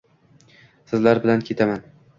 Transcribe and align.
Sizlar 0.93 1.23
bilan 1.27 1.47
ketaman 1.51 1.89